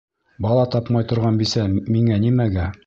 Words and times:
Бала 0.45 0.63
тапмай 0.75 1.07
торған 1.13 1.39
бисә 1.43 1.67
миңә 1.77 2.21
нимәгә? 2.27 2.71